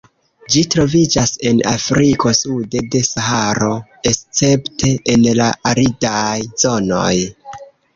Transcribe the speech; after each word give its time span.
Ĝi 0.53 0.61
troviĝas 0.75 1.33
en 1.49 1.61
Afriko 1.73 2.33
sude 2.41 2.83
de 2.97 3.03
Saharo, 3.11 3.71
escepte 4.15 4.93
en 5.17 5.33
la 5.45 5.55
aridaj 5.75 6.37
zonoj. 6.67 7.17